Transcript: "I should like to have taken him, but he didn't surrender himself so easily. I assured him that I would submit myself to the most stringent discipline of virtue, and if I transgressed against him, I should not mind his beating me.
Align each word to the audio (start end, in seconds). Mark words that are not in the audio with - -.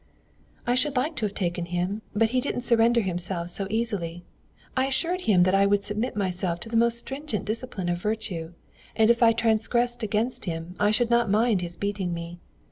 "I 0.65 0.73
should 0.73 0.95
like 0.97 1.15
to 1.17 1.25
have 1.27 1.35
taken 1.35 1.65
him, 1.65 2.01
but 2.15 2.29
he 2.29 2.41
didn't 2.41 2.61
surrender 2.61 3.01
himself 3.01 3.51
so 3.51 3.67
easily. 3.69 4.23
I 4.75 4.87
assured 4.87 5.21
him 5.21 5.43
that 5.43 5.53
I 5.53 5.67
would 5.67 5.83
submit 5.83 6.15
myself 6.15 6.59
to 6.61 6.69
the 6.69 6.75
most 6.75 6.97
stringent 6.97 7.45
discipline 7.45 7.87
of 7.87 8.01
virtue, 8.01 8.53
and 8.95 9.11
if 9.11 9.21
I 9.21 9.31
transgressed 9.31 10.01
against 10.01 10.45
him, 10.45 10.75
I 10.79 10.89
should 10.89 11.11
not 11.11 11.29
mind 11.29 11.61
his 11.61 11.77
beating 11.77 12.15
me. 12.15 12.39